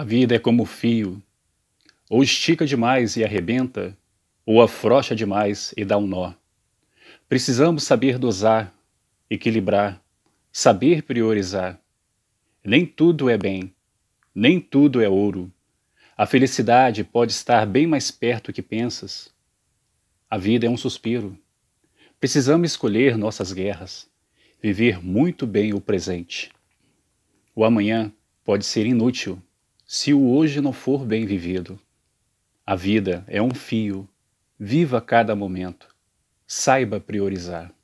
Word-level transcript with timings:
A 0.00 0.02
vida 0.02 0.34
é 0.34 0.38
como 0.38 0.64
fio, 0.64 1.22
ou 2.08 2.22
estica 2.22 2.64
demais 2.64 3.18
e 3.18 3.22
arrebenta, 3.22 3.94
ou 4.46 4.62
afrouxa 4.62 5.14
demais 5.14 5.74
e 5.76 5.84
dá 5.84 5.98
um 5.98 6.06
nó. 6.06 6.32
Precisamos 7.28 7.84
saber 7.84 8.18
dosar, 8.18 8.72
equilibrar, 9.28 10.02
saber 10.50 11.02
priorizar. 11.02 11.78
Nem 12.64 12.86
tudo 12.86 13.28
é 13.28 13.36
bem, 13.36 13.74
nem 14.34 14.58
tudo 14.58 15.02
é 15.02 15.08
ouro. 15.10 15.52
A 16.16 16.24
felicidade 16.24 17.04
pode 17.04 17.32
estar 17.32 17.66
bem 17.66 17.86
mais 17.86 18.10
perto 18.10 18.54
que 18.54 18.62
pensas. 18.62 19.30
A 20.30 20.38
vida 20.38 20.66
é 20.66 20.70
um 20.70 20.78
suspiro. 20.78 21.38
Precisamos 22.18 22.70
escolher 22.70 23.18
nossas 23.18 23.52
guerras, 23.52 24.08
viver 24.62 25.04
muito 25.04 25.46
bem 25.46 25.74
o 25.74 25.80
presente. 25.80 26.50
O 27.54 27.66
amanhã 27.66 28.10
pode 28.42 28.64
ser 28.64 28.86
inútil 28.86 29.38
se 29.92 30.14
o 30.14 30.30
hoje 30.30 30.60
não 30.60 30.72
for 30.72 31.04
bem 31.04 31.26
vivido. 31.26 31.76
A 32.64 32.76
vida 32.76 33.24
é 33.26 33.42
um 33.42 33.52
fio, 33.52 34.08
viva 34.56 35.00
cada 35.00 35.34
momento, 35.34 35.92
saiba 36.46 37.00
priorizar. 37.00 37.74